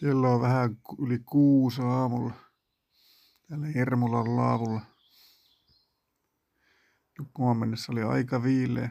[0.00, 2.32] Kello on vähän yli kuusi aamulla.
[3.48, 4.80] Täällä Hermulan laavulla.
[7.18, 8.90] Nukkumaan mennessä oli aika viileä.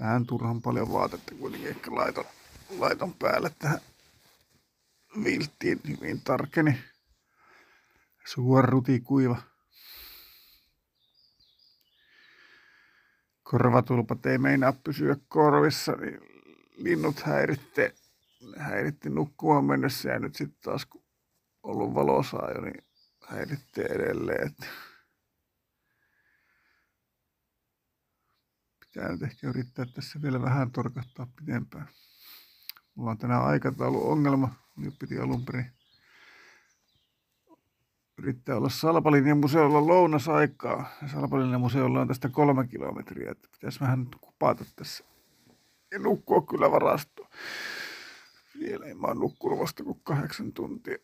[0.00, 2.24] Vähän turhan paljon vaatetta kuitenkin ehkä laiton,
[2.78, 3.80] laiton päälle tähän
[5.24, 6.78] vilttiin hyvin tarkeni.
[8.24, 9.42] Suoruti kuiva.
[13.42, 16.20] Korvatulpat ei meinaa pysyä korvissa, niin
[16.76, 17.94] linnut häiritte,
[18.56, 21.04] häiritti nukkumaan mennessä ja nyt sitten taas kun
[21.62, 22.84] ollut valosaa jo, niin
[23.26, 24.46] häiritte edelleen.
[24.46, 24.66] Että
[28.80, 31.88] pitää nyt ehkä yrittää tässä vielä vähän torkahtaa pidempään.
[32.94, 34.54] Mulla on tänään aikataulu ongelma.
[34.76, 35.72] Nyt piti alun perin
[38.18, 40.86] yrittää olla Salpalinjan museolla lounasaikaa.
[41.12, 45.04] Salpalinjan museolla on tästä kolme kilometriä, että pitäisi vähän kupata tässä.
[45.90, 47.28] Ja nukkua kyllä varastoon.
[48.62, 50.98] Vielä ei mä oon nukkunut vasta kuin kahdeksan tuntia.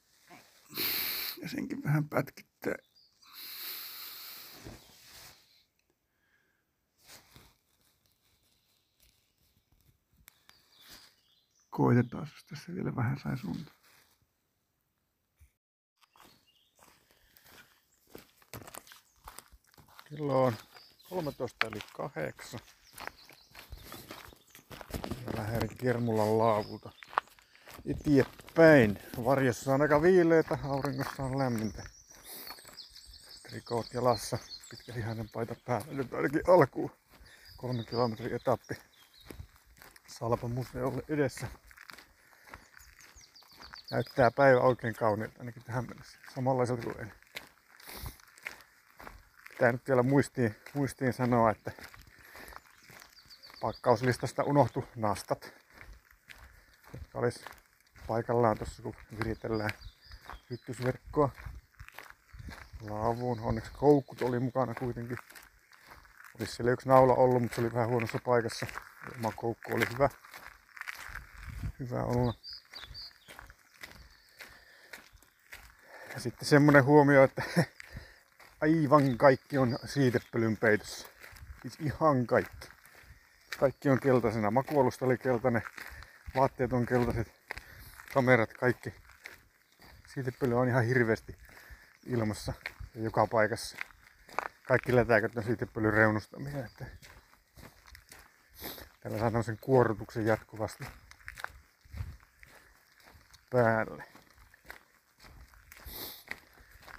[1.42, 2.74] Ja senkin vähän pätkittää.
[11.70, 13.76] Koitetaan, jos tässä vielä vähän sai suuntaan.
[20.08, 20.56] Kello on
[21.08, 22.60] 13 eli 8.
[25.26, 26.97] Ja lähden Kermulan laavulta
[27.86, 28.98] eteenpäin.
[29.24, 31.82] Varjossa on aika viileitä, auringossa on lämmintä.
[33.48, 34.38] Trikoot jalassa,
[34.70, 35.92] pitkä hihainen paita päällä.
[35.92, 36.90] Nyt ainakin alkuun
[37.56, 38.74] kolme kilometrin etappi
[40.06, 41.46] Salpan museolle edessä.
[43.90, 46.18] Näyttää päivä oikein kauniilta ainakin tähän mennessä.
[46.34, 47.18] Samanlaiselta kuin ennen.
[49.48, 51.72] Pitää nyt vielä muistiin, muistiin sanoa, että
[53.60, 55.52] pakkauslistasta unohtu nastat,
[56.92, 57.44] jotka olisi
[58.08, 59.70] paikallaan tuossa kun viritellään
[60.50, 61.30] hyttysverkkoa
[62.80, 63.40] laavuun.
[63.40, 65.18] Onneksi koukkut oli mukana kuitenkin.
[66.38, 68.66] Olisi siellä yksi naula ollut, mutta se oli vähän huonossa paikassa.
[69.18, 70.08] Oma koukku oli hyvä,
[71.80, 72.34] hyvä olla.
[76.14, 77.42] Ja sitten semmonen huomio, että
[78.62, 81.08] aivan kaikki on siitepölyn peitossa.
[81.62, 82.68] Siis ihan kaikki.
[83.58, 84.50] Kaikki on keltaisena.
[84.50, 85.62] Makualusta oli keltainen,
[86.36, 87.37] vaatteet on keltaiset,
[88.14, 88.94] kamerat kaikki.
[90.06, 91.36] Siitepöly on ihan hirveästi
[92.06, 92.52] ilmassa
[92.94, 93.76] ja joka paikassa.
[94.68, 96.64] Kaikki lätäköt on siitepölyn reunustamia.
[96.64, 96.86] Että
[99.00, 100.84] täällä saa tämmöisen kuorutuksen jatkuvasti
[103.50, 104.04] päälle.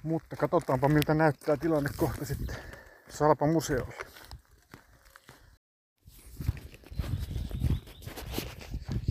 [0.03, 2.55] Mutta katsotaanpa miltä näyttää tilanne kohta sitten
[3.09, 4.08] Salpa museolla.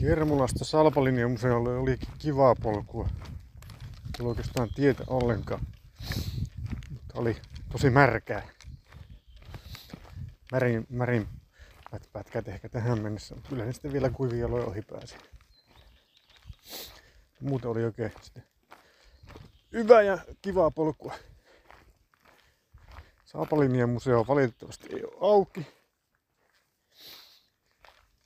[0.00, 3.08] Jermulasta Salpalinjan museolle oli kivaa polkua.
[4.20, 5.60] Ei oikeastaan tietä ollenkaan.
[6.90, 7.36] Mutta oli
[7.72, 8.48] tosi märkää.
[10.52, 11.28] Märin, märin
[12.12, 15.16] pätkät ehkä tähän mennessä, kyllä ne sitten vielä kuivia jaloin ohi pääsi.
[17.40, 18.44] Muuten oli oikein sitten
[19.72, 21.14] hyvä ja kivaa polkua.
[23.24, 25.66] Saapalinien museo valitettavasti ei ole auki.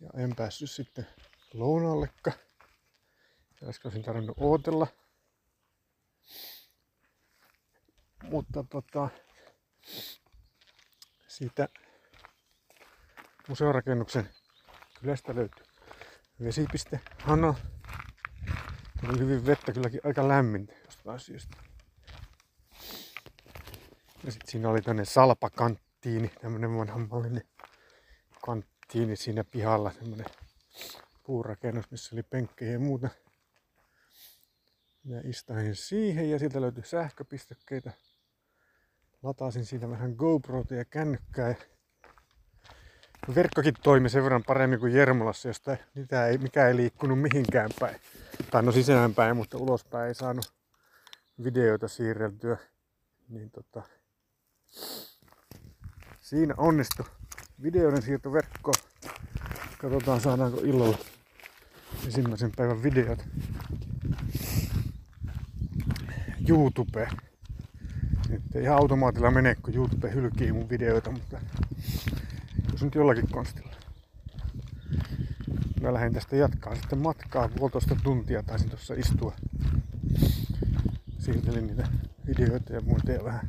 [0.00, 1.06] Ja en päässyt sitten
[1.54, 2.36] lounaallekaan.
[3.62, 4.86] Olisiko olisin tarvinnut ootella.
[8.22, 9.08] Mutta tota,
[11.28, 11.68] siitä
[13.48, 14.30] museorakennuksen
[15.00, 15.64] kylästä löytyy
[16.42, 17.54] vesipiste Hana.
[19.08, 21.56] Oli hyvin vettä kylläkin aika lämmintä jostain syystä.
[24.24, 27.42] Ja sitten siinä oli tänne salpakanttiini, tämmönen vanhanmallinen
[28.46, 30.26] kanttiini siinä pihalla, semmonen
[31.32, 33.08] puurakennus, missä oli penkkejä ja muuta.
[35.04, 37.90] Minä istahin siihen ja sieltä löytyi sähköpistokkeita.
[39.22, 41.54] Lataasin siinä vähän GoProta ja kännykkää.
[43.34, 48.00] Verkkokin toimi sen verran paremmin kuin Jermolassa, josta mitä ei, mikä ei liikkunut mihinkään päin.
[48.50, 50.52] Tai no sisäänpäin, mutta ulospäin ei saanut
[51.44, 52.56] videoita siirreltyä.
[53.28, 53.82] Niin tota,
[56.20, 57.06] siinä onnistui
[57.62, 58.74] videoiden siirto verkkoon.
[59.78, 60.98] Katsotaan saadaanko illalla
[62.04, 63.24] ensimmäisen päivän videot
[66.48, 67.08] YouTube.
[68.28, 71.40] Nyt ei ihan automaatilla mene, kun YouTube hylkii mun videoita, mutta
[72.72, 73.72] jos nyt jollakin konstilla.
[75.80, 79.34] Mä lähden tästä jatkaa sitten matkaa puolitoista tuntia taisin tuossa istua.
[81.18, 81.88] Siirtelin niitä
[82.26, 83.48] videoita ja muita ja vähän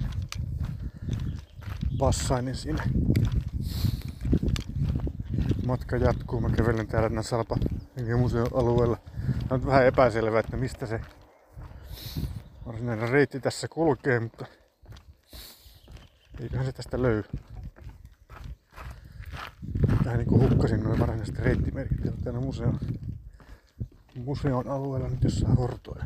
[1.98, 2.84] passainen siinä.
[5.66, 6.42] Matka jatkuu.
[6.42, 7.58] Mä kävelen täällä Salpa
[8.18, 8.98] museon alueella.
[9.50, 11.02] on vähän epäselvää, että mistä se
[12.66, 14.46] varsinainen reitti tässä kulkee, mutta
[16.40, 17.30] eiköhän se tästä löydy.
[20.06, 22.80] Vähän niinku hukkasin noin varsinaiset reittimerkit, täällä museon,
[24.16, 26.06] museon alueella nyt jossain hortoja.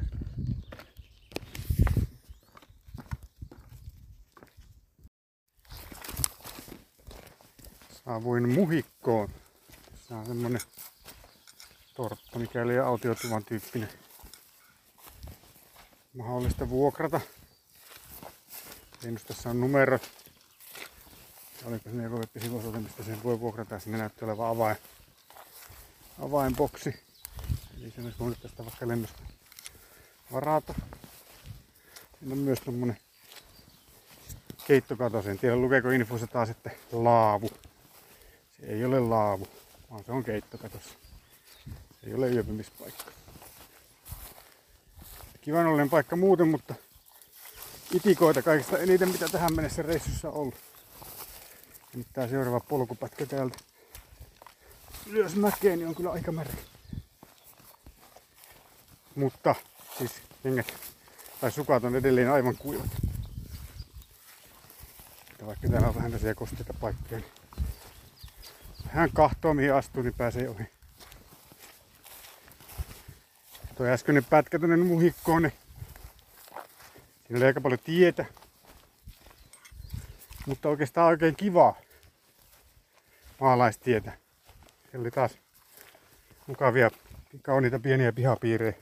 [8.05, 9.29] Saavuin muhikkoon.
[10.07, 10.61] Se on semmonen
[11.97, 13.89] torppa, mikä oli autiotuvan tyyppinen.
[16.13, 17.21] Mahdollista vuokrata.
[19.27, 19.99] tässä on numero.
[21.65, 23.79] Oliko sinne joku sivuosoite, mistä sen voi vuokrata.
[23.79, 24.77] Sinne näyttää olevan avain,
[26.19, 27.03] avainboksi.
[27.77, 29.21] Eli sen olisi voinut tästä vaikka lennosta
[30.31, 30.73] varata.
[32.19, 32.97] Siinä on myös tommonen
[34.67, 35.23] keittokato.
[35.25, 37.49] En tiedä lukeeko infossa taas sitten laavu.
[38.59, 39.47] Se ei ole laavu,
[39.91, 41.06] vaan se on keittokatossa.
[42.07, 43.11] Ei ole yöpymispaikka.
[45.41, 46.75] Kivan ollen paikka muuten, mutta
[47.93, 50.55] itikoita kaikista eniten mitä tähän mennessä reissussa on ollut.
[51.91, 53.57] Ja nyt tää seuraava polkupätkä täältä
[55.05, 56.57] ylös mäkeen niin on kyllä aika märkä.
[59.15, 59.55] Mutta
[59.97, 60.11] siis
[60.43, 60.73] kengät
[61.41, 62.89] tai sukat on edelleen aivan kuivat.
[65.45, 67.31] Vaikka täällä on vähän tällaisia kosteita paikkoja, niin
[68.85, 70.76] hän kahtoo mihin astuu, niin pääsee ohi.
[73.77, 75.53] Tuo äskeinen pätkä tuonne muhikkoon, niin
[77.27, 78.25] siinä oli aika paljon tietä.
[80.45, 81.75] Mutta oikeastaan oikein kivaa
[83.39, 84.11] maalaistietä.
[84.81, 85.37] Siellä oli taas
[86.47, 86.91] mukavia,
[87.41, 88.73] kauniita pieniä pihapiirejä.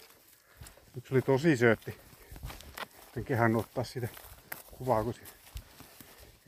[0.98, 1.98] Yksi oli tosi söötti.
[3.04, 4.08] Sitten kehän ottaa siitä
[4.72, 5.14] kuvaa, kun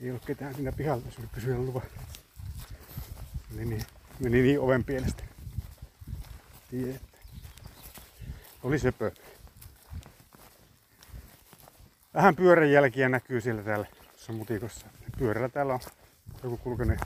[0.00, 1.82] ei ollut ketään siinä pihalla, se oli kysyä luvan.
[3.50, 3.84] Meni niin,
[4.20, 5.22] meni niin oven pienestä.
[6.70, 7.17] Tiedätte.
[8.62, 9.10] Oli söpö.
[12.14, 14.86] Vähän pyörän jälkiä näkyy siellä täällä tuossa mutikossa.
[15.18, 15.80] Pyörällä täällä on
[16.42, 16.98] joku kulkenut.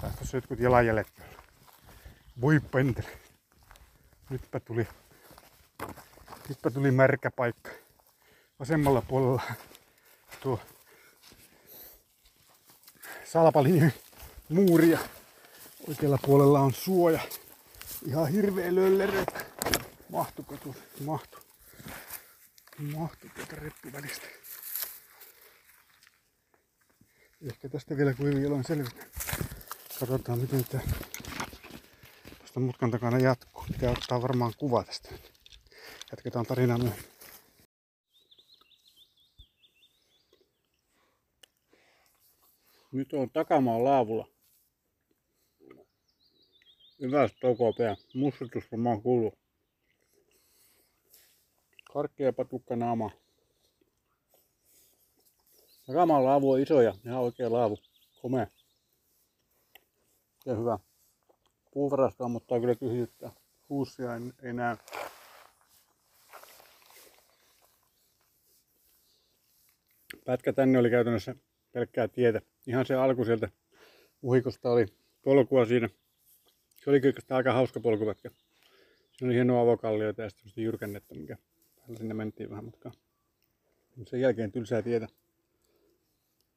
[0.00, 1.22] Taas tuossa jotkut jalanjäljet.
[2.40, 3.08] Voi pentele.
[4.30, 4.88] Nytpä tuli,
[6.48, 7.70] nytpä tuli märkä paikka.
[8.60, 9.42] Vasemmalla puolella
[10.40, 10.60] tuo
[13.24, 13.92] salpalinjan
[14.48, 14.98] muuria
[15.88, 17.20] Oikealla puolella on suoja.
[18.06, 19.24] Ihan hirveä löllerö.
[20.10, 20.82] Mahtuko tuossa?
[21.04, 21.38] Mahtu.
[22.78, 24.26] Mahtu tuota reppu välistä.
[27.42, 29.06] Ehkä tästä vielä kuivin selvitä.
[30.00, 30.80] Katsotaan miten tää
[32.38, 33.64] tuosta mutkan takana jatkuu.
[33.72, 35.08] Pitää ottaa varmaan kuva tästä.
[36.10, 37.10] Jatketaan tarinaa myöhemmin.
[42.92, 44.28] Nyt on takamaan laavulla
[47.00, 47.96] hyvästä tokopea.
[48.14, 49.32] Mustutus varmaan kuuluu.
[49.32, 49.39] Karkkea
[52.36, 53.10] patukka naama.
[55.88, 57.78] Raaman laavu on iso ja ihan oikea laavu.
[58.22, 58.46] Komea.
[60.46, 60.78] Ja hyvä.
[61.70, 63.32] Puuvarasta mutta kyllä tyhjyttää.
[63.68, 64.76] Huussia ei, ei näy.
[70.24, 71.34] Pätkä tänne oli käytännössä
[71.72, 72.42] pelkkää tietä.
[72.66, 73.48] Ihan se alku sieltä
[74.22, 74.86] uhikosta oli
[75.22, 75.88] polkua siinä
[76.84, 78.30] se oli kyllä aika hauska polkupätkä.
[79.12, 81.36] Siinä oli hienoa avokallioita ja sitten jyrkännettä, mikä
[81.96, 82.92] sinne mentiin vähän matkaa.
[84.06, 85.08] Sen jälkeen tylsää tietä.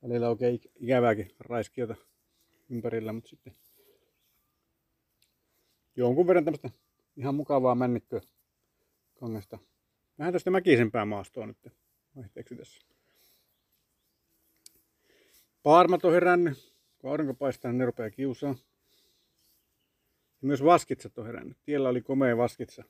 [0.03, 1.95] Välillä oikein ikävääkin raiskiota
[2.69, 3.53] ympärillä, mutta sitten
[5.95, 6.69] jonkun verran tämmöistä
[7.17, 8.21] ihan mukavaa männikköä
[9.19, 9.59] kangasta.
[10.19, 11.57] Vähän tästä mäkisempää maastoa nyt
[12.15, 12.81] vaihteeksi tässä.
[15.63, 16.73] Paarmat on herännyt.
[16.97, 18.55] Kun aurinko paistaa, niin ne rupeaa kiusaa.
[20.41, 21.57] Myös vaskitsat on herännyt.
[21.65, 22.83] Tiellä oli komea vaskitsa.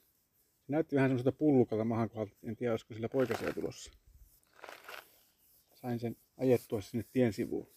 [0.73, 2.35] Näytti vähän semmoista pullukalta mahan kohdalta.
[2.43, 3.91] En tiedä, olisiko sillä poikasia tulossa.
[5.73, 7.67] Sain sen ajettua sinne tien sivuun.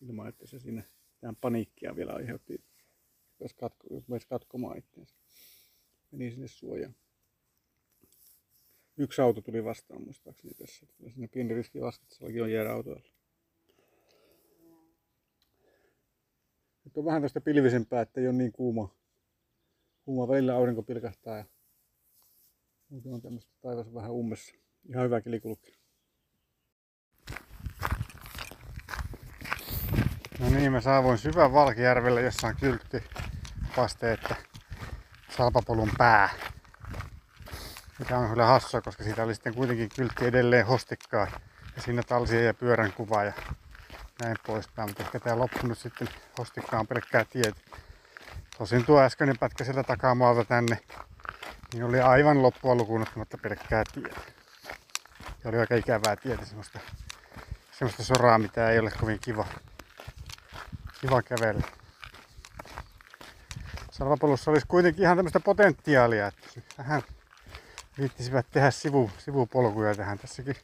[0.00, 0.84] Ilman, että se sinne
[1.20, 2.64] tämän paniikkia vielä aiheutti.
[3.40, 5.14] Jos katko, jos katkomaan itseensä.
[6.10, 6.94] Meni sinne suojaan.
[8.96, 10.86] Yksi auto tuli vastaan muistaakseni tässä.
[11.12, 13.10] Sinne pieni riski vaskitsallakin on jäädä autoilla.
[16.84, 18.94] Nyt on vähän tästä pilvisempää, että ei ole niin kuuma
[20.04, 21.44] Kuuma välillä aurinko pilkahtaa ja
[22.88, 24.54] muuten on tämmöistä taivas vähän ummessa.
[24.88, 25.74] Ihan hyvä keli kulkea.
[30.38, 33.02] No niin, mä saavuin syvän Valkijärvelle, jossa on kyltti
[33.76, 34.36] vaste, että
[35.36, 36.28] salpapolun pää.
[37.98, 41.26] Mikä on kyllä hassua, koska siitä oli sitten kuitenkin kyltti edelleen hostikkaa.
[41.76, 43.32] Ja siinä talsien ja pyörän kuva ja
[44.22, 44.88] näin poispäin.
[44.88, 47.60] Mutta ehkä tää loppunut sitten hostikkaan pelkkää tietä.
[48.58, 50.78] Tosin tuo äskeinen pätkä sieltä takamaalta tänne
[51.72, 54.20] niin oli aivan loppua lukuun ottamatta pelkkää tietä.
[55.44, 56.78] Ja oli aika ikävää tietä, semmoista,
[57.72, 59.46] semmoista soraa, mitä ei ole kovin kiva,
[61.00, 61.62] kiva kävellä.
[63.90, 67.02] Salvapolussa olisi kuitenkin ihan tämmöistä potentiaalia, että vähän
[67.98, 70.56] viittisivät tehdä sivu, sivupolkuja tähän tässäkin.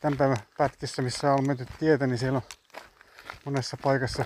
[0.00, 2.42] Tämän päivän pätkissä, missä on menty tietä, niin siellä on
[3.44, 4.24] monessa paikassa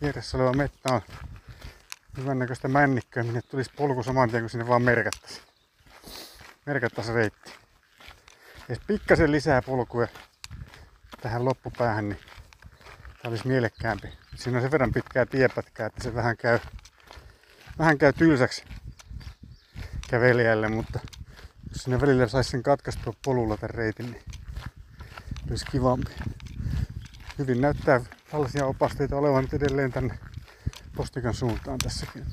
[0.00, 1.00] vieressä oleva mettä on
[2.16, 5.46] hyvännäköistä männikköä, minne tulisi polku saman tien, kun sinne vaan merkattaisiin.
[6.66, 7.52] Merkattaisiin reitti.
[8.68, 10.08] Jos pikkasen lisää polkuja
[11.20, 12.18] tähän loppupäähän, niin
[13.22, 14.08] tämä olisi mielekkäämpi.
[14.34, 16.58] Siinä on sen verran pitkää tiepätkää, että se vähän käy,
[17.78, 18.64] vähän käy tylsäksi
[20.08, 21.00] kävelijälle, mutta
[21.68, 24.22] jos sinne välillä saisi sen katkaistua polulla tämän reitin, niin
[25.50, 26.12] olisi kivampi.
[27.38, 28.00] Hyvin näyttää
[28.30, 30.18] tällaisia opasteita olevan edelleen tänne
[30.96, 32.26] postikan suuntaan tässäkin.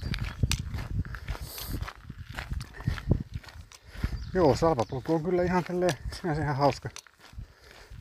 [4.34, 6.90] Joo, salvapolku on kyllä ihan tälleen sinänsä ihan hauska,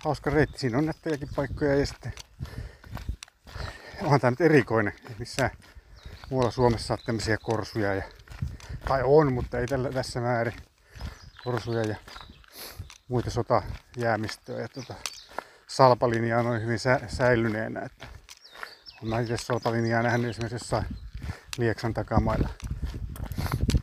[0.05, 0.59] hauska reitti.
[0.59, 2.13] Siinä on nättejäkin paikkoja ja sitten
[4.03, 4.93] onhan tämä nyt erikoinen.
[5.09, 5.51] Ei missään
[6.31, 7.95] muualla Suomessa ole tämmöisiä korsuja.
[7.95, 8.03] Ja,
[8.89, 10.57] tai on, mutta ei tällä, tässä määrin
[11.45, 11.97] korsuja ja
[13.09, 14.61] muita sotajäämistöjä.
[14.61, 14.95] Ja tota,
[15.67, 17.81] salpalinja on hyvin sä, säilyneenä.
[17.81, 18.07] Että
[19.03, 20.87] on itse salpalinjaa nähnyt esimerkiksi jossain
[21.59, 22.49] Lieksan takamailla.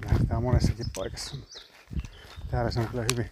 [0.05, 1.35] Nähdään monessakin paikassa.
[1.35, 1.61] Mutta
[2.51, 3.29] täällä se on kyllä hyvin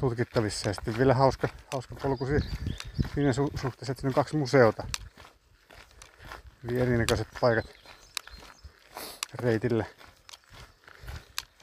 [0.00, 0.68] tutkittavissa.
[0.68, 4.86] Ja sitten vielä hauska, hauska polku siinä su- suhteessa, että siinä on kaksi museota.
[6.62, 7.66] Hyvin erinäköiset paikat
[9.34, 9.86] reitille.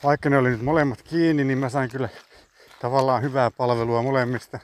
[0.04, 2.10] Vaikka ne oli nyt molemmat kiinni, niin mä sain kyllä
[2.82, 4.60] tavallaan hyvää palvelua molemmista.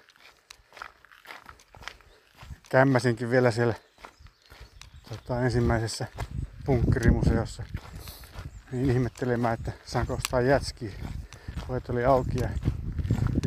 [2.70, 3.74] Kämmäsinkin vielä siellä
[5.10, 6.08] tota, ensimmäisessä
[6.66, 7.64] punkkerimuseossa
[8.72, 10.92] niin ihmettelemään, että saanko ostaa jätskiä.
[11.70, 12.50] Ovet oli auki ja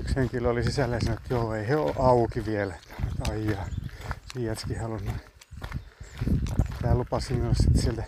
[0.01, 2.75] yksi henkilö oli sisällä ja sanoi, että joo, ei he ole auki vielä.
[3.31, 3.67] Ai ja,
[4.37, 5.15] jätski halunnut.
[6.83, 8.05] Tää lupasi minulle sitten sieltä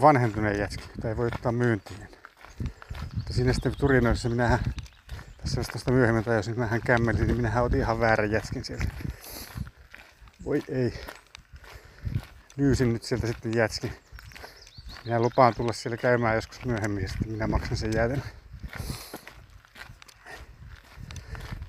[0.00, 2.08] vanhentuneen jätski, jota ei voi ottaa myyntiin.
[3.14, 4.58] Mutta siinä sitten turinoissa minähän,
[5.38, 8.86] tässä jos tästä myöhemmin tajusin, minähän kämmelin, niin minähän otin ihan väärän jätskin sieltä.
[10.44, 10.94] Voi ei.
[12.56, 13.92] Nyysin nyt sieltä sitten jätskin.
[15.04, 18.22] Minä lupaan tulla siellä käymään joskus myöhemmin ja sitten minä maksan sen jäätelön.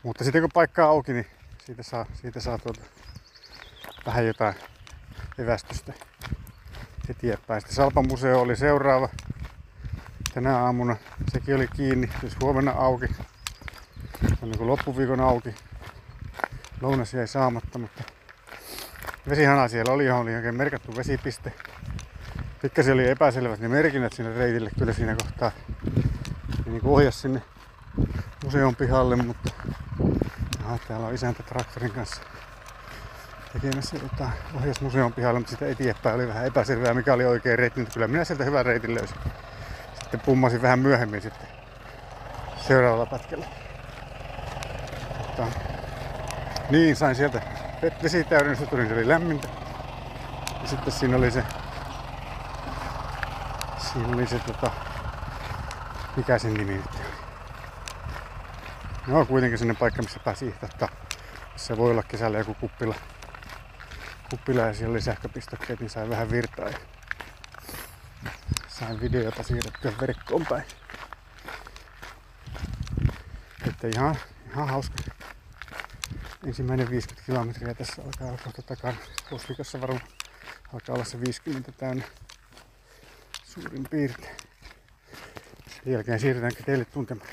[0.04, 1.28] Mutta sitten kun paikka on auki, niin
[1.66, 2.82] siitä saa, siitä saa tuota
[4.06, 4.56] vähän jotain
[5.38, 5.94] evästystä
[7.10, 7.62] eteenpäin.
[7.62, 9.10] Sitten Salpan museo oli seuraava
[10.34, 10.96] tänä aamuna.
[11.32, 13.06] Sekin oli kiinni, siis huomenna auki.
[14.42, 15.56] On niin loppuviikon auki.
[16.82, 18.04] Lounas jäi saamatta, mutta
[19.30, 21.54] vesihana siellä oli, johon oli oikein merkattu vesipiste.
[22.62, 25.52] Pikkasen oli epäselvät ne merkinnät sinne reitille kyllä siinä kohtaa.
[26.66, 27.42] Ja niin ohjas sinne
[28.44, 29.52] museon pihalle, mutta
[30.66, 32.22] aha, täällä on isäntä traktorin kanssa
[33.54, 37.80] tekemässä tota, ohjas museon pihalle, mutta sitä eteenpäin oli vähän epäselvää, mikä oli oikein reitti.
[37.80, 39.18] Mutta kyllä minä sieltä hyvän reitin löysin.
[40.02, 41.48] Sitten pummasin vähän myöhemmin sitten
[42.68, 43.46] seuraavalla pätkällä.
[45.18, 45.48] Mutta,
[46.70, 47.42] niin, sain sieltä
[48.04, 49.48] vesitäydennystä, tuli se oli lämmintä.
[50.62, 51.44] Ja sitten siinä oli se
[53.78, 54.72] Siinä oli se tota,
[56.16, 57.08] mikä sen nimi nyt
[59.08, 60.90] No kuitenkin sinne paikka, missä pääsi ihtattaa.
[61.56, 62.96] Se voi olla kesällä joku kuppila.
[64.30, 66.70] Kuppila ja siellä oli sähköpistokkeet, niin sai vähän virtaa.
[66.70, 66.78] Ja
[68.68, 70.64] sain videota siirrettyä verkkoon päin.
[73.68, 74.16] Että ihan,
[74.52, 74.96] ihan hauska.
[76.48, 78.98] Ensimmäinen 50 kilometriä tässä alkaa olla kohta takana.
[79.30, 80.08] Puslikassa varmaan
[80.74, 82.04] alkaa olla se 50 täynnä
[83.44, 84.36] suurin piirtein.
[85.68, 87.30] Sen jälkeen siirrytäänkö teille tuntemaan.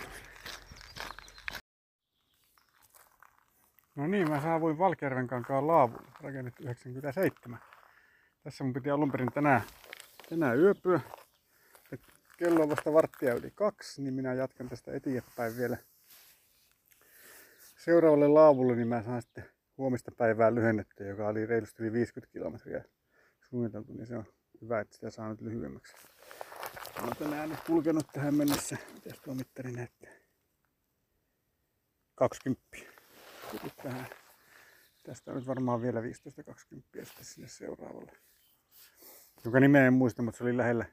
[3.94, 7.58] No niin, mä saavuin Valkjärven kankaan laavulle, rakennettu 97.
[8.44, 9.62] Tässä mun piti alun perin tänään,
[10.28, 11.00] tänään yöpyä.
[11.92, 12.00] Et
[12.38, 15.76] kello on vasta varttia yli kaksi, niin minä jatkan tästä eteenpäin vielä
[17.84, 19.44] seuraavalle laavulle, niin mä saan sitten
[19.78, 22.84] huomista päivää lyhennettyä, joka oli reilusti yli 50 kilometriä
[23.40, 24.24] suunniteltu, niin se on
[24.60, 25.96] hyvä, että sitä saa nyt lyhyemmäksi.
[27.02, 28.76] Olen tänään nyt kulkenut tähän mennessä.
[28.94, 30.10] Mitäs tuo mittari näyttää?
[32.14, 32.76] 20.
[33.82, 34.06] Tähän.
[35.02, 38.12] Tästä on nyt varmaan vielä 15-20 sitten sinne seuraavalle.
[39.44, 40.86] Joka nimeä en muista, mutta se oli lähellä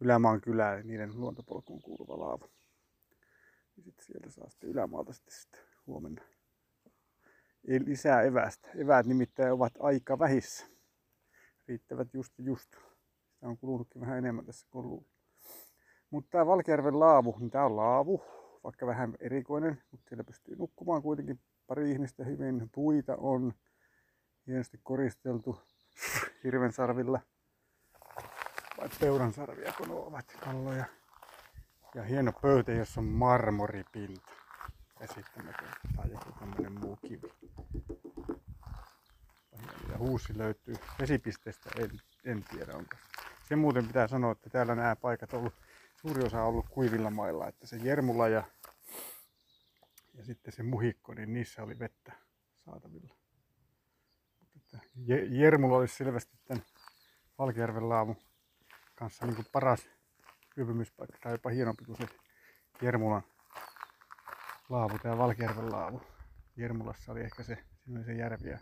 [0.00, 2.48] Ylämaan kylää, niiden luontopolkuun kuuluva laava.
[3.76, 6.22] Ja sitten sieltä saa sitten Ylämaalta sitten, sitten huomenna
[7.68, 8.68] Ei lisää evästä.
[8.74, 10.66] Eväät nimittäin ovat aika vähissä.
[11.68, 12.70] Riittävät just just.
[13.34, 15.12] Sitä on kulunutkin vähän enemmän tässä kuin luulin.
[16.10, 18.24] Mutta tämä Valkjärven laavu, niin tämä on laavu,
[18.64, 22.70] vaikka vähän erikoinen, mutta siellä pystyy nukkumaan kuitenkin pari ihmistä hyvin.
[22.74, 23.52] Puita on
[24.46, 25.60] hienosti koristeltu
[26.44, 27.20] hirven sarvilla
[28.78, 30.84] vai peuran sarvia kun ovat kalloja.
[31.94, 34.41] Ja hieno pöytä, jossa on marmoripinta.
[35.08, 35.68] Käsittämätön.
[35.96, 37.32] Tai joku tämmönen muu kivi.
[39.90, 41.90] Ja huusi löytyy vesipisteestä, en,
[42.24, 42.96] en tiedä onko.
[43.48, 45.54] Se muuten pitää sanoa, että täällä nämä paikat on ollut,
[46.00, 48.44] suuri osa on ollut kuivilla mailla, että se Jermula ja,
[50.14, 52.12] ja sitten se muhikko, niin niissä oli vettä
[52.64, 53.14] saatavilla.
[54.56, 54.78] Että
[55.30, 56.64] Jermula olisi selvästi tämän
[57.38, 58.16] Valkjärven laavu
[58.94, 59.88] kanssa niin paras
[60.58, 62.08] yöpymispaikka tai jopa hienompi kuin se
[62.82, 63.22] Jermulan
[64.72, 66.02] laavu, tämä Valkjärven laavu.
[66.56, 68.58] Jermulassa oli ehkä se, siinä oli se järvi ja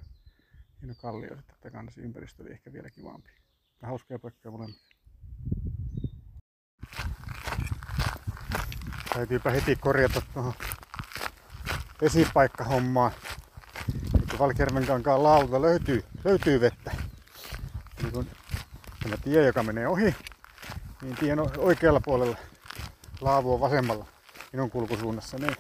[0.81, 3.31] hieno kallio sitten takana, se ympäristö oli ehkä vielä kivampi.
[3.83, 4.81] Hauskoja paikkoja molemmat.
[9.15, 10.53] Täytyypä heti korjata tuohon
[12.01, 13.13] vesipaikkahommaan.
[14.23, 16.91] Että Valkjärven kankaan laulta löytyy, löytyy vettä.
[18.03, 18.27] Niin kun
[19.03, 20.15] tämä tie, joka menee ohi,
[21.03, 22.37] niin tien oikealla puolella
[23.21, 24.07] laavu on vasemmalla
[24.53, 25.39] minun kulkusuunnassa.
[25.39, 25.57] Niin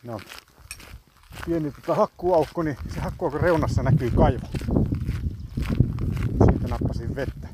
[0.00, 0.20] siinä on
[1.46, 4.46] pieni tota hakkuaukko, niin se hakkuaukon reunassa näkyy kaivo.
[6.50, 7.48] Siitä nappasin vettä.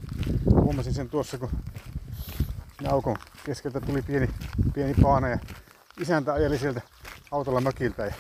[0.51, 1.51] Huomasin sen tuossa, kun
[2.89, 4.31] aukon keskeltä tuli pieni,
[4.75, 5.39] pieni paana ja
[6.01, 6.81] isäntä ajeli sieltä
[7.31, 8.15] autolla mökiltä ja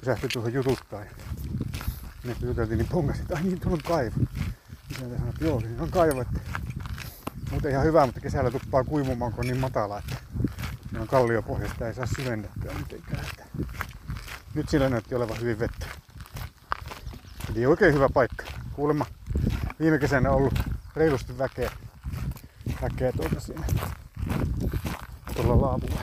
[0.00, 1.00] pysähtyi tuohon jututtaa.
[1.00, 1.10] Ja
[2.24, 4.16] kun juteltiin, niin pongasin, että ai niin, tuolla on kaivo.
[4.90, 6.40] Isäntä sanoi, että joo, siinä on kaivo, että
[7.50, 10.16] muuten ihan hyvä, mutta kesällä tuppaa kuivumaan, kun on niin matala, että
[11.00, 13.24] on kalliopohjasta, ei saa syvennettyä mitenkään.
[14.54, 15.86] Nyt sillä näytti olevan hyvin vettä.
[17.50, 18.44] Eli oikein hyvä paikka.
[18.72, 19.06] Kuulemma
[19.80, 20.54] viime kesänä ollut
[20.96, 21.70] reilusti väkeä,
[22.82, 23.66] väkeä tuolta siinä
[25.34, 26.00] tuolla laavulla.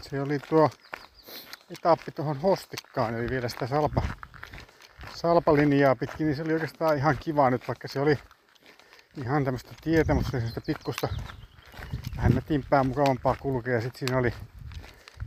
[0.00, 0.70] Se oli tuo
[1.70, 4.02] etappi tuohon Hostikkaan, eli vielä sitä salpa,
[5.14, 8.18] salpalinjaa pitkin, niin se oli oikeastaan ihan kiva nyt, vaikka se oli
[9.22, 11.08] ihan tämmöistä tietä, mutta se oli pikkusta
[12.16, 13.74] vähän netimpää mukavampaa kulkea.
[13.74, 14.32] Ja sitten siinä oli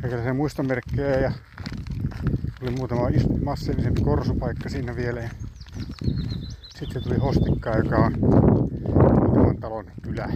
[0.01, 1.31] kaikenlaisia muistomerkkejä ja
[2.61, 3.07] oli muutama
[3.43, 5.29] massiivisempi korsupaikka siinä vielä.
[6.79, 10.29] Sitten tuli Hostikka, joka on muutaman talon kylä.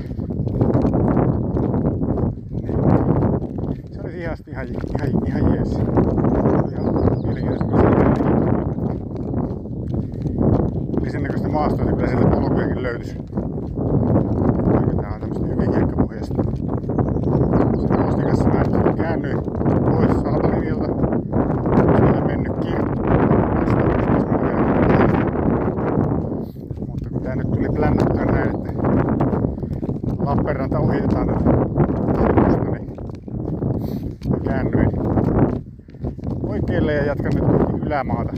[3.94, 5.76] Se oli ihan, ihan, ihan, ihan jees.
[11.02, 13.35] Oli sen näköistä maastoa, että kyllä sieltä polkujakin löytyisi.
[15.02, 16.44] Tää on tämmöstä hyvin hiekkapohjasta.
[17.88, 19.38] Se Hostikassa mä käännyin
[19.86, 20.88] pois salpalinjalta.
[21.98, 23.04] Siellä mennyt kirkko.
[26.88, 28.72] Mutta kun tää nyt tuli plännättyä näin, että
[30.26, 32.96] Lappeenranta ohitetaan tätä sivusta, niin
[34.44, 34.90] käännyin
[36.44, 38.34] oikealle ja jatkan nyt kohti ylämaata.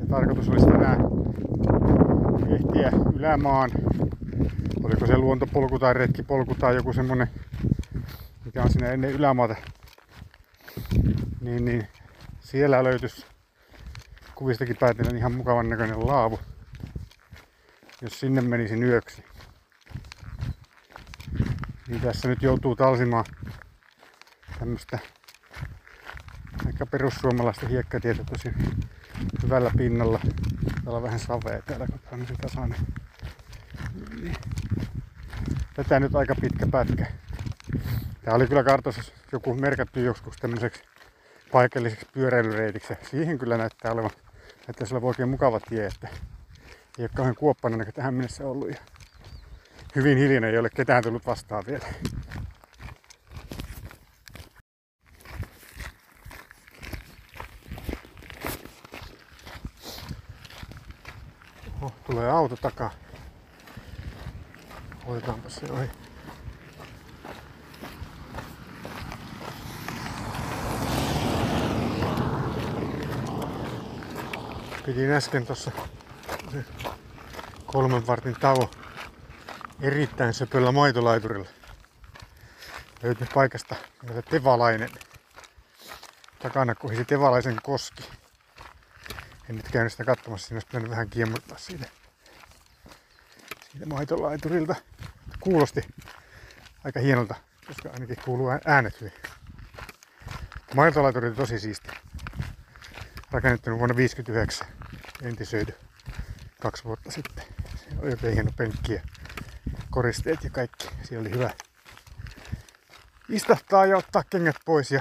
[0.00, 1.00] Ja tarkoitus olisi tänään
[2.48, 3.70] ehtiä ylämaan,
[4.82, 7.30] oliko se luontopolku tai retkipolku tai joku semmonen,
[8.44, 9.56] mikä on siinä ennen ylämaata,
[11.40, 11.88] niin, niin
[12.40, 13.26] siellä löytyisi
[14.34, 16.40] kuvistakin päätellen ihan mukavan näköinen laavu,
[18.02, 19.24] jos sinne menisi yöksi.
[21.88, 23.24] Niin tässä nyt joutuu talsimaan
[24.58, 24.98] tämmöstä
[26.66, 28.52] aika perussuomalaista hiekkatietä tosi
[29.42, 30.20] hyvällä pinnalla.
[30.84, 32.78] Täällä on vähän savea täällä, kun on niin tasainen.
[34.20, 34.36] Niin.
[35.74, 37.06] Tätä nyt aika pitkä pätkä.
[38.24, 40.82] Tää oli kyllä kartassa joku merkattu joskus tämmöiseksi
[41.52, 42.94] paikalliseksi pyöräilyreitiksi.
[43.10, 44.10] Siihen kyllä näyttää olevan,
[44.68, 46.08] että sillä oikein mukava tie, että
[46.98, 48.68] ei ole kauhean kuoppana tähän mennessä ollut.
[48.68, 48.76] Ja
[49.96, 51.84] hyvin hiljainen, ei ole ketään tullut vastaan vielä.
[61.80, 62.90] Oho, tulee auto takaa.
[65.06, 65.90] Otetaanpa se ohi.
[74.86, 75.70] Pidin äsken tossa
[77.66, 78.68] kolmen vartin tauon
[79.80, 81.48] erittäin söpöllä maitolaiturilla.
[83.02, 84.90] Löytyi paikasta nimeltä Tevalainen.
[86.38, 88.19] Takana kohisi Tevalaisen koski.
[89.50, 91.86] En nyt käynyt sitä katsomassa, siinä olisi pitänyt vähän kiemurtaa siitä,
[93.72, 94.74] siitä maitolaiturilta.
[95.40, 95.80] Kuulosti
[96.84, 97.34] aika hienolta,
[97.66, 99.12] koska ainakin kuuluu äänet hyvin.
[100.74, 101.88] Maitolaituri oli tosi siisti.
[103.30, 104.66] Rakennettu vuonna 1959.
[105.22, 105.74] Entisöidy
[106.60, 107.44] kaksi vuotta sitten.
[107.76, 109.00] Se oli oikein hieno penkki ja
[109.90, 110.88] koristeet ja kaikki.
[111.02, 111.50] Siellä oli hyvä
[113.28, 115.00] istahtaa ja ottaa kengät pois ja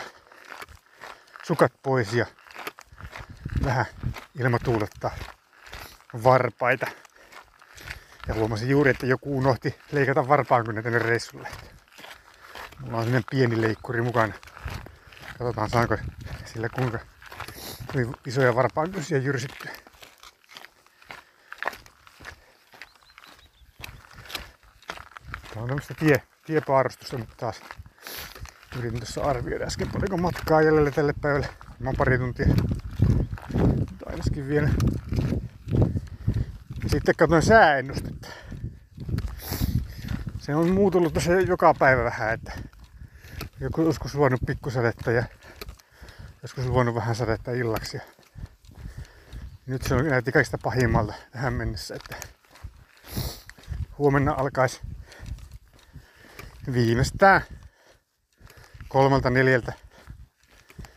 [1.43, 2.25] sukat pois ja
[3.63, 3.85] vähän
[4.35, 5.11] ilmatuulettaa
[6.23, 6.87] varpaita.
[8.27, 11.47] Ja huomasin juuri, että joku unohti leikata varpaan, kun ne tänne reissulle.
[12.79, 14.33] Mulla on sellainen pieni leikkuri mukana.
[15.37, 15.97] Katsotaan saanko
[16.45, 16.99] sillä kuinka
[18.25, 19.71] isoja varpaankysiä jyrsittyä.
[25.53, 27.61] Tää on tämmöistä tie, tiepaarustusta nyt taas.
[28.77, 31.49] Yritin tuossa arvioida äsken paljonko matkaa jäljellä tälle päivälle.
[31.79, 32.47] Mä oon pari tuntia.
[34.19, 34.69] Ainakin vielä.
[36.87, 38.27] Sitten katsoin sääennustetta.
[40.39, 42.51] Se on muutunut tässä joka päivä vähän, että
[43.59, 45.23] joku joskus luonut pikkusadetta ja
[46.41, 47.97] joskus luonut vähän sadetta illaksi.
[47.97, 48.03] Ja
[49.65, 52.15] nyt se on näytti kaikista pahimmalta tähän mennessä, että
[53.97, 54.81] huomenna alkaisi
[56.73, 57.41] viimeistään
[58.87, 59.73] kolmelta neljältä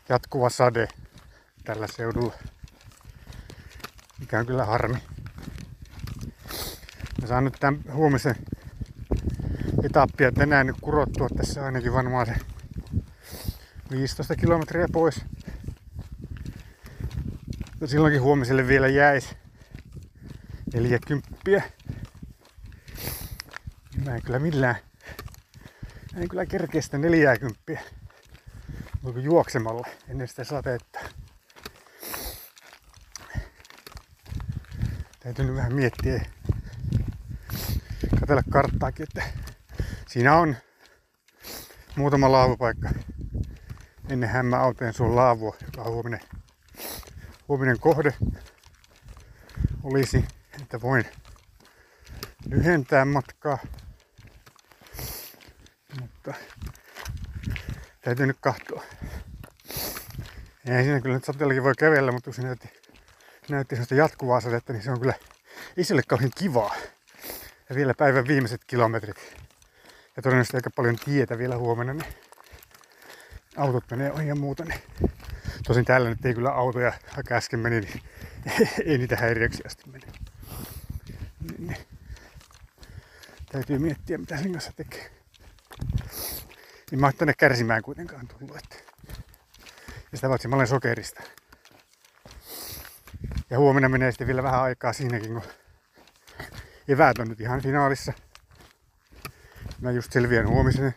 [0.08, 0.88] jatkuva sade
[1.64, 2.32] tällä seudulla.
[4.22, 4.98] Mikä on kyllä harmi.
[7.20, 8.34] Mä saan nyt tämän huomisen
[9.84, 12.34] etappia tänään nyt kurottua tässä ainakin varmaan se
[13.90, 15.24] 15 kilometriä pois.
[17.80, 19.36] Ja silloinkin huomiselle vielä jäisi
[20.74, 21.28] 40.
[24.04, 24.76] Mä en kyllä millään
[26.16, 27.72] en kyllä kerkeä sitä 40.
[29.02, 30.98] Mutta juoksemalla ennen sitä sateetta.
[35.22, 36.24] Täytyy nyt vähän miettiä,
[38.20, 39.22] katella karttaakin, että
[40.08, 40.56] siinä on
[41.96, 42.90] muutama laavupaikka.
[44.08, 46.20] Ennen hämmä auteen sun laavua, joka on huominen,
[47.48, 48.14] huominen kohde.
[49.82, 50.24] Olisi,
[50.62, 51.04] että voin
[52.48, 53.58] lyhentää matkaa.
[56.00, 56.34] Mutta
[58.00, 58.84] täytyy nyt katsoa.
[60.66, 61.24] Ei siinä kyllä nyt
[61.62, 62.42] voi kävellä, mutta kun se
[63.48, 65.14] näytti, sellaista jatkuvaa sadetta, niin se on kyllä
[65.76, 66.74] isolle kauhean kivaa.
[67.68, 69.36] Ja vielä päivän viimeiset kilometrit.
[70.16, 72.14] Ja todennäköisesti aika paljon tietä vielä huomenna, niin
[73.56, 74.64] autot menee ohi ja muuta.
[74.64, 74.80] Niin.
[75.66, 78.02] Tosin täällä nyt ei kyllä autoja, aika äsken meni, niin
[78.86, 80.06] ei niitä häiriöksi asti mene.
[81.40, 81.86] Niin, niin.
[83.52, 85.10] Täytyy miettiä, mitä sen kanssa tekee.
[86.90, 88.56] Niin mä oon tänne kärsimään kuitenkaan tullut.
[88.56, 88.76] Että.
[90.12, 91.22] Ja sitä paitsi mä olen sokerista.
[93.50, 95.42] Ja huomenna menee sitten vielä vähän aikaa siinäkin, kun
[96.88, 98.12] eväät on nyt ihan finaalissa.
[99.80, 100.94] Mä just selviän huomisen.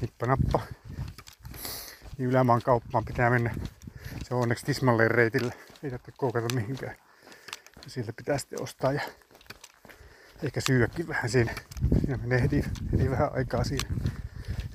[0.00, 0.60] Nippa nappa.
[2.18, 3.54] Niin ylämaan kauppaan pitää mennä.
[4.24, 5.52] Se on onneksi tismalleen reitillä.
[5.82, 6.96] Ei tarvitse koukata mihinkään.
[7.84, 9.00] Ja sieltä pitää sitten ostaa ja
[10.42, 11.54] ehkä syödäkin vähän siinä.
[12.00, 13.88] Siinä menee heti, heti vähän aikaa siinä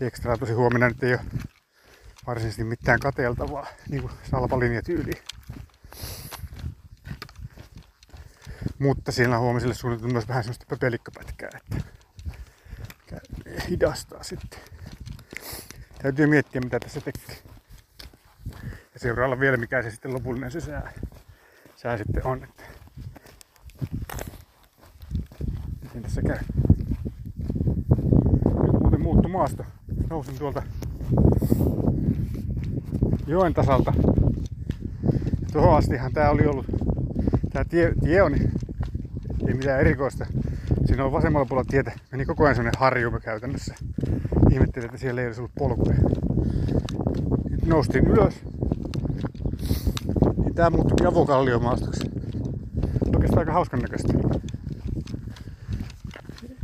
[0.02, 1.22] ekstra tosi huomenna nyt ei ole
[2.28, 5.12] varsinaisesti mitään kateeltavaa, niin kuin salpalinjatyyli.
[8.82, 11.76] Mutta siellä on huomiselle suunniteltu myös vähän semmoista pöpelikköpätkää, että
[13.70, 14.60] hidastaa sitten.
[16.02, 17.38] Täytyy miettiä mitä tässä tekee.
[18.94, 20.92] Ja seuraalla vielä mikä se sitten lopullinen se sää,
[21.76, 22.44] sää sitten on.
[22.44, 22.64] Että
[25.84, 26.40] miten tässä käy.
[28.64, 29.66] Nyt muuten muuttu maasto
[30.10, 30.64] nousin tuolta
[33.28, 33.94] joen tasalta.
[35.52, 36.66] Tuohon astihan tää oli ollut,
[37.54, 38.34] tää tie, tie on,
[39.52, 40.26] ei mitään erikoista.
[40.86, 43.76] Siinä on vasemmalla puolella tietä, meni koko ajan semmonen harjume käytännössä.
[44.52, 45.98] Ihmettelin, että siellä ei olisi ollut polkuja.
[47.50, 48.34] Nyt noustiin ylös.
[50.38, 52.10] Niin tää muuttui avokallio-maastoksi.
[53.06, 54.14] Oikeastaan aika hauskan näköistä.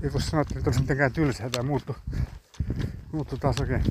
[0.03, 1.95] Ei voi sanoa, että nyt olisi mitenkään tylsää tää muuttu
[3.11, 3.83] mutta taas oikein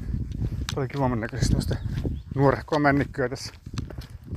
[0.75, 1.77] paljon kivamman näköisesti tämmöistä
[2.35, 3.53] nuorehkoa männikköä tässä.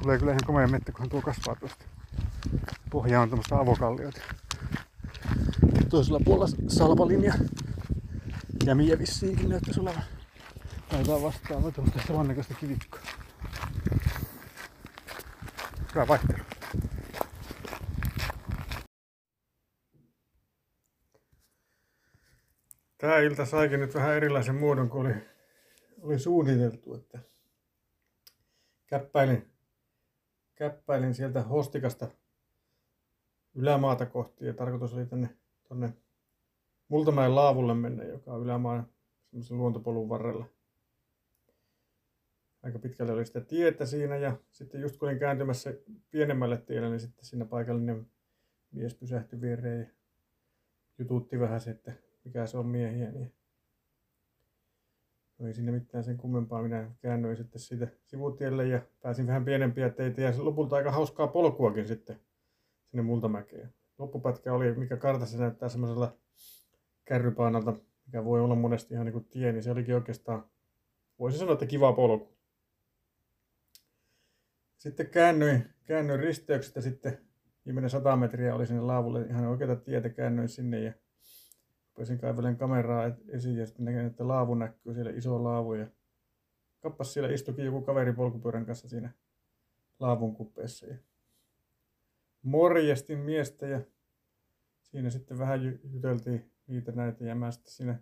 [0.01, 1.85] Tulee kyllä ihan komea mettä, kun tuo kasvaa tuosta.
[2.89, 4.21] Pohja on tämmöistä avokalliota.
[5.89, 7.33] Toisella puolella salvalinja.
[8.65, 10.03] Jämiä vissiinkin näyttäisi olevan.
[10.89, 13.01] Taitaa vastaan tämmöistä samannäköistä kivikkoa.
[15.95, 16.43] Hyvä vaihtelu.
[22.97, 25.15] Tämä ilta saikin nyt vähän erilaisen muodon kuin oli,
[26.01, 27.19] oli suunniteltu, että
[28.87, 29.51] käppäilin,
[30.55, 32.07] käppäilin sieltä Hostikasta
[33.55, 35.29] ylämaata kohti ja tarkoitus oli tänne
[35.69, 35.93] tonne
[36.87, 38.87] Multamäen laavulle mennä, joka on ylämaan
[39.29, 40.45] semmoisen luontopolun varrella.
[42.63, 45.73] aika pitkälle oli sitä tietä siinä ja sitten just kun olin kääntymässä
[46.09, 48.07] pienemmälle tielle, niin sitten siinä paikallinen
[48.71, 49.87] mies pysähtyi viereen ja
[50.97, 53.33] jututti vähän että mikä se on miehiä, niin
[55.39, 56.61] No ei sinne mitään sen kummempaa.
[56.61, 61.87] Minä käännyin sitten siitä sivutielle ja pääsin vähän pienempiä teitä ja lopulta aika hauskaa polkuakin
[61.87, 62.19] sitten
[62.85, 63.73] sinne Multamäkeen.
[63.99, 66.17] Loppupätkä oli, mikä kartassa näyttää semmoisella
[67.05, 67.73] kärrypainalta,
[68.05, 70.49] mikä voi olla monesti ihan niin tie, niin se olikin oikeastaan,
[71.19, 72.37] voisi sanoa, että kiva polku.
[74.77, 77.17] Sitten käännyin, käännyin risteyksestä sitten
[77.65, 80.93] viimeinen 100 metriä oli sinne laavulle ihan oikeata tietä, käännyin sinne ja
[81.87, 85.87] rupesin kaivelen kameraa esiin ja sitten näkään, että laavu näkyy, siellä iso laavu ja
[86.79, 89.11] kappas siellä istukin joku kaveri polkupyörän kanssa siinä
[89.99, 90.95] laavun kupeessa ja
[92.41, 93.81] morjestin miestä ja
[94.81, 97.99] siinä sitten vähän juteltiin niitä näitä ja mä sitten siinä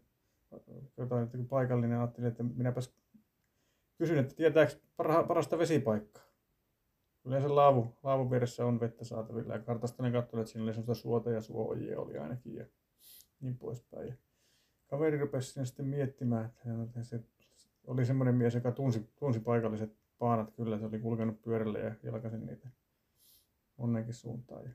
[0.97, 2.93] jotain, että kun paikallinen ajattelin, että minäpäs
[3.97, 4.73] kysyn, että tietääkö
[5.28, 6.23] parasta vesipaikkaa.
[7.26, 11.02] Yleensä laavu, laavun vieressä on vettä saatavilla ja kartasta ne katsoin, että siinä oli sellaista
[11.02, 12.65] suota ja suojia oli ainakin ja
[13.39, 14.08] niin poispäin.
[14.08, 14.13] Ja
[14.88, 17.19] kaveri rupesi sinne sitten miettimään, että se
[17.88, 22.45] oli semmoinen mies, joka tunsi, tunsi paikalliset paanat kyllä, se oli kulkenut pyörällä ja jalkaisin
[22.45, 22.67] niitä
[23.78, 24.63] onnenkin suuntaan.
[24.66, 24.72] Ja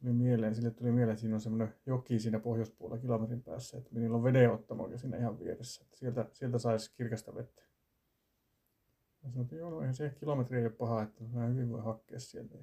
[0.00, 3.90] tuli mieleen, sille tuli mieleen, että siinä on semmoinen joki siinä pohjoispuolella kilometrin päässä, että
[3.92, 7.62] niillä on vedenottamoja siinä ihan vieressä, että sieltä, sieltä saisi kirkasta vettä.
[9.22, 11.82] Ja sanoin, että joo, no eihän se kilometri ei ole paha, että mä hyvin voi
[11.82, 12.58] hakkea sieltä.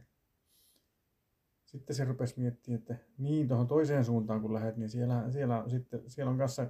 [1.65, 6.01] Sitten se rupesi miettimään, että niin tuohon toiseen suuntaan kun lähdet, niin siellä, siellä, sitten,
[6.07, 6.67] siellä on kanssa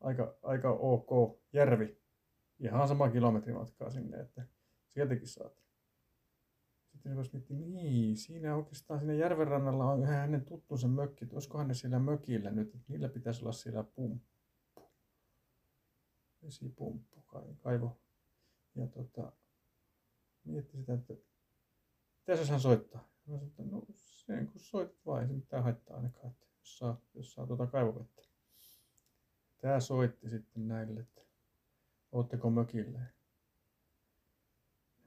[0.00, 1.98] aika, aika ok järvi.
[2.58, 4.42] Ihan sama kilometrimatkaa sinne, että
[4.88, 5.61] sieltäkin saat.
[7.02, 11.36] Sitten rupesi miettimään, niin siinä oikeastaan siinä järven rannalla on yhä hänen tuttunsa mökki, että
[11.36, 14.92] olisikohan ne siellä mökillä nyt, että niillä pitäisi olla siellä pumppu.
[16.42, 17.24] Vesipumppu,
[17.62, 18.00] kaivo.
[18.74, 19.32] Ja tota,
[20.44, 21.14] mietti sitä, että
[22.26, 23.00] mitä hän soittaa.
[23.00, 27.00] Mä sanoin, että no sen kun soitat vain, se mitään haittaa ainakaan, että jos saa,
[27.14, 28.22] jos saa tuota kaivovettä.
[29.58, 31.20] Tää soitti sitten näille, että
[32.12, 33.00] ootteko mökille.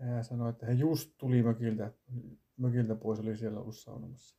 [0.06, 1.94] Hän sanoi, että he just tuli mökiltä,
[2.58, 4.38] mökiltä pois, oli siellä ollut saunomassa.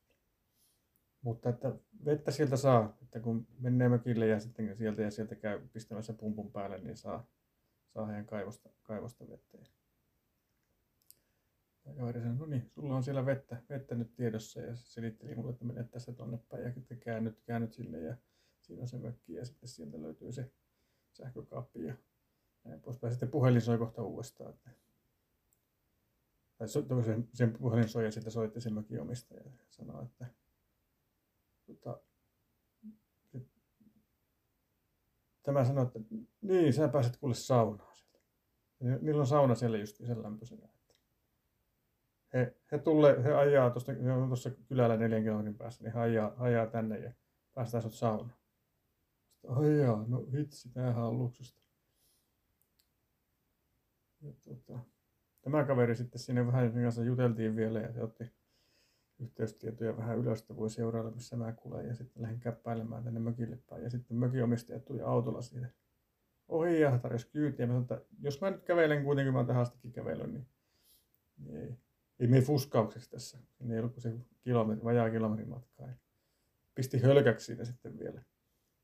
[1.22, 1.74] Mutta että
[2.04, 6.52] vettä sieltä saa, että kun menee mökille ja sitten sieltä ja sieltä käy pistämässä pumpun
[6.52, 7.26] päälle, niin saa,
[7.86, 9.58] saa heidän kaivosta, kaivosta vettä.
[11.84, 15.34] Ja kaveri sanoi, no niin, sulla on siellä vettä, vettä nyt tiedossa ja se selitteli
[15.34, 18.16] mulle, että menet tässä tonne päin ja sitten käännyt, käännyt sinne ja
[18.60, 20.50] siinä on se mökki ja sitten sieltä löytyy se
[21.12, 21.94] sähkökaappi ja
[22.64, 23.12] näin poispäin.
[23.12, 24.50] Sitten puhelin soi kohta uudestaan.
[24.54, 24.85] Että...
[26.58, 30.26] Tai so, sen, sen puhelin soi ja sitten soitti sen mökin omistaja ja sanoi, että
[31.66, 32.00] tota,
[35.42, 35.98] tämä sanoi, että
[36.40, 38.18] niin, sä pääset kuule saunaan sieltä.
[39.02, 40.68] Niillä on sauna siellä just sen lämpöisenä
[42.36, 46.00] he, he, tulee, he ajaa tuosta, he on tuossa kylällä neljän kilometrin päässä, niin he
[46.00, 47.12] ajaa, ajaa tänne ja
[47.54, 48.38] päästään sut saunaan.
[49.48, 51.60] Ajaa, no vitsi, tämähän on luksusta.
[54.20, 54.78] Ja tota,
[55.50, 58.32] tämä kaveri sitten sinne vähän kanssa juteltiin vielä ja se otti
[59.18, 63.58] yhteystietoja vähän ylös, että voi seurailla, missä mä kuulen ja sitten lähdin käppäilemään tänne mökille
[63.70, 63.82] päin.
[63.82, 65.72] Ja sitten mökinomistajat tuli autolla siihen
[66.48, 67.66] ohi ja tarjosi kyytiä.
[67.66, 70.46] Mä sanoin, että jos mä nyt kävelen kuitenkin, mä tähän astikin kävellyt, niin,
[71.36, 71.74] niin ei,
[72.18, 73.38] ei mene fuskaukseksi tässä.
[73.52, 75.88] Siinä ei ollut kuin se kilometri, vajaa kilometrin matkaa.
[76.74, 78.22] Pisti hölkäksi siitä sitten vielä.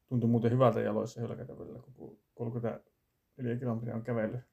[0.09, 4.52] Tuntui muuten hyvältä jaloissa hölkätä välillä, kun 34 kilometriä on kävellyt.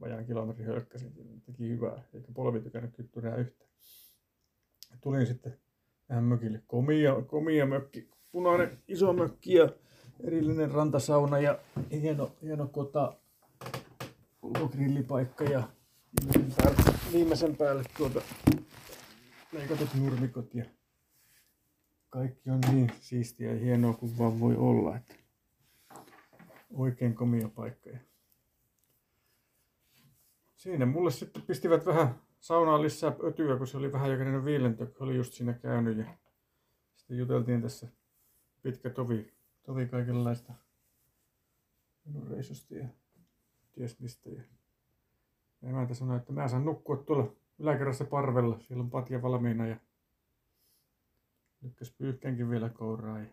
[0.00, 3.64] Vajaan kilometrin hölkkäsin, teki hyvää, eikä polvi tykännyt kyttyrää yhtä.
[5.00, 5.58] Tulin sitten
[6.06, 6.62] tähän mökille.
[6.66, 9.68] Komia, komia mökki, punainen iso mökki ja
[10.24, 11.58] erillinen rantasauna ja
[11.92, 13.16] hieno, hieno kota,
[14.42, 15.68] ulkogrillipaikka ja
[16.24, 18.22] viimeisen päälle, viimeisen päälle tuota
[19.52, 20.64] leikatut nurmikot ja
[22.08, 24.96] kaikki on niin siistiä ja hienoa kuin vaan voi olla.
[24.96, 25.14] Että
[26.70, 27.90] oikein komia paikka.
[30.60, 35.06] Siinä mulle sitten pistivät vähän saunaa lisää ötyä, kun se oli vähän jokainen viilentö, kun
[35.06, 35.98] oli just siinä käynyt.
[35.98, 36.04] Ja
[36.96, 37.88] sitten juteltiin tässä
[38.62, 40.52] pitkä tovi, tovi kaikenlaista
[42.04, 42.88] minun reissusta ja
[43.72, 44.30] ties mistä.
[44.30, 44.42] Ja
[45.62, 48.58] Emäntä sanoi, että mä saan nukkua tuolla yläkerrassa parvella.
[48.58, 49.76] Siellä on patja valmiina ja
[51.62, 53.18] lykkäs pyyhkänkin vielä kouraa.
[53.18, 53.26] Ja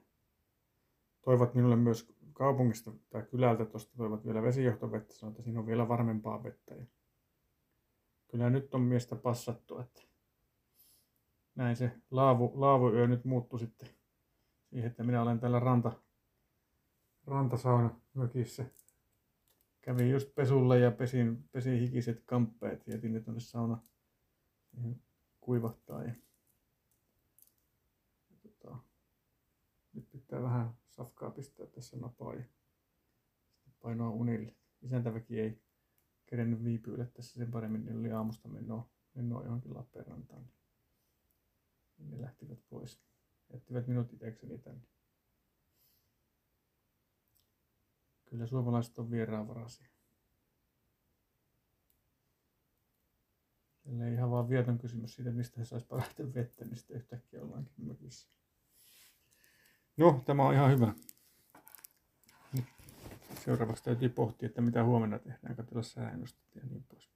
[1.21, 5.13] toivat minulle myös kaupungista tai kylältä tuosta toivat vielä vesijohtovettä.
[5.13, 6.75] Sanoivat, että siinä on vielä varmempaa vettä.
[6.75, 6.85] Ja
[8.27, 10.01] kyllä nyt on miestä passattu, että
[11.55, 13.89] näin se laavu, laavuyö nyt muuttui sitten
[14.69, 15.91] siihen, että minä olen täällä ranta,
[17.25, 18.65] rantasauna mökissä
[19.81, 23.81] kävin just pesulla ja pesin, pesin hikiset kamppeet ja jätin ne tuonne sauna
[25.41, 26.03] kuivahtaa.
[26.03, 26.13] Ja,
[28.41, 28.77] tota,
[29.93, 32.43] nyt pitää vähän safkaa pistää tässä napaa ja
[33.81, 34.55] painoa unille.
[34.81, 35.61] Isäntäväki ei
[36.27, 40.49] kerennyt viipyillä tässä sen paremmin, niin oli aamusta menoa, menoa johonkin Lappeenrantaan.
[41.97, 43.01] Niin ne lähtivät pois.
[43.53, 44.87] Jättivät minut itsekseni tänne.
[48.25, 49.87] Kyllä suomalaiset on vieraanvaraisia.
[53.85, 57.73] Ellei ihan vaan vieton kysymys siitä, mistä he sais parhaiten vettä, niin sitten yhtäkkiä ollaankin
[57.77, 58.29] mökissä.
[59.97, 60.93] No, tämä on ihan hyvä.
[63.47, 67.09] Seuraavaksi täytyy pohtia, että mitä huomenna tehdään, katsella sääennustetta ja niin pois.